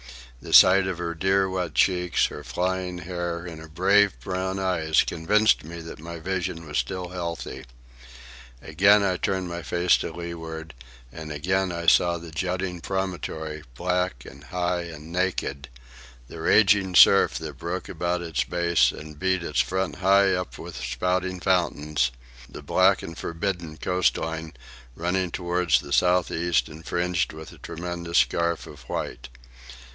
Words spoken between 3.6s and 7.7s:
her brave brown eyes convinced me that my vision was still healthy.